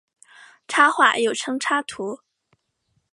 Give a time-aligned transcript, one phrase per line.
[0.67, 2.21] 插画又称插图。